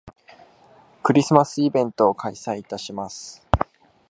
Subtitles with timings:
[1.03, 3.45] クリスマスイベントを開催いたします